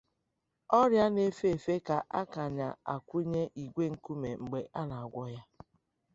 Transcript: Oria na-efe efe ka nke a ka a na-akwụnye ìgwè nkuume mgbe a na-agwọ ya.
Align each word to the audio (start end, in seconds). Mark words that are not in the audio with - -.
Oria 0.81 1.03
na-efe 1.13 1.47
efe 1.57 1.75
ka 1.87 1.97
nke 1.99 2.09
a 2.19 2.21
ka 2.31 2.41
a 2.47 2.53
na-akwụnye 2.57 3.41
ìgwè 3.63 3.85
nkuume 3.93 4.29
mgbe 4.43 4.59
a 4.79 4.81
na-agwọ 4.89 5.23
ya. 5.33 5.43